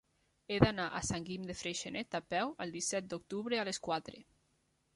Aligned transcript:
He 0.53 0.55
d'anar 0.61 0.85
a 0.91 1.01
Sant 1.09 1.27
Guim 1.27 1.43
de 1.49 1.55
Freixenet 1.59 2.19
a 2.19 2.21
peu 2.35 2.55
el 2.67 2.73
disset 2.79 3.11
d'octubre 3.13 3.61
a 3.61 3.69
les 3.71 3.85
quatre. 3.91 4.21